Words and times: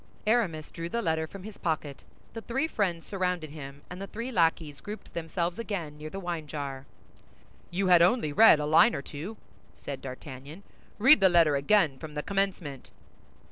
Aramis 0.25 0.71
drew 0.71 0.89
the 0.89 1.03
letter 1.03 1.27
from 1.27 1.43
his 1.43 1.59
pocket; 1.59 2.03
the 2.33 2.41
three 2.41 2.67
friends 2.67 3.05
surrounded 3.05 3.51
him, 3.51 3.83
and 3.87 4.01
the 4.01 4.07
three 4.07 4.31
lackeys 4.31 4.81
grouped 4.81 5.13
themselves 5.13 5.59
again 5.59 5.95
near 5.99 6.09
the 6.09 6.19
wine 6.19 6.47
jar. 6.47 6.87
"You 7.69 7.85
had 7.85 8.01
only 8.01 8.33
read 8.33 8.59
a 8.59 8.65
line 8.65 8.95
or 8.95 9.03
two," 9.03 9.37
said 9.75 10.01
D'Artagnan; 10.01 10.63
"read 10.97 11.19
the 11.19 11.29
letter 11.29 11.55
again 11.55 11.99
from 11.99 12.15
the 12.15 12.23
commencement." 12.23 12.89